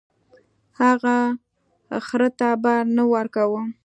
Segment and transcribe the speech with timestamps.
[0.81, 1.17] هغه
[2.07, 3.61] خر ته بار نه ورکاوه.